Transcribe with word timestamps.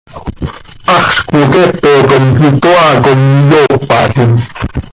Haxz 0.87 1.17
cmoqueepe 1.27 1.91
com 2.09 2.33
itoaa 2.49 2.93
com 3.03 3.21
iyoopalim. 3.57 4.33